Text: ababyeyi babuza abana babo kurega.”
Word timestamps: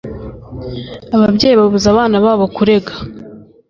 ababyeyi 1.15 1.55
babuza 1.61 1.87
abana 1.93 2.15
babo 2.25 2.45
kurega.” 2.55 2.93